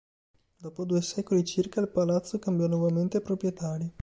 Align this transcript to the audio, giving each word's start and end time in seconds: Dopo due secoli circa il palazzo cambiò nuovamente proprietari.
Dopo 0.57 0.83
due 0.83 0.99
secoli 1.03 1.45
circa 1.45 1.79
il 1.79 1.87
palazzo 1.89 2.39
cambiò 2.39 2.65
nuovamente 2.65 3.21
proprietari. 3.21 3.93